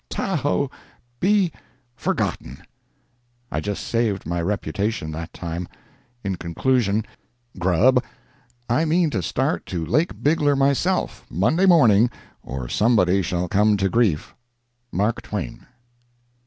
"Tahoe" 0.09 0.71
be—forgotten! 1.19 2.63
I 3.51 3.59
just 3.59 3.85
saved 3.85 4.25
my 4.25 4.41
reputation 4.41 5.11
that 5.11 5.31
time. 5.31 5.67
In 6.23 6.37
conclusion, 6.37 7.05
"Grub," 7.59 8.03
I 8.67 8.83
mean 8.83 9.11
to 9.11 9.21
start 9.21 9.67
to 9.67 9.85
Lake 9.85 10.23
Bigler 10.23 10.55
myself, 10.55 11.23
Monday 11.29 11.67
morning, 11.67 12.09
or 12.41 12.67
somebody 12.67 13.21
shall 13.21 13.47
come 13.47 13.77
to 13.77 13.89
grief. 13.89 14.33
MARK 14.91 15.21
TWAIN. 15.21 15.67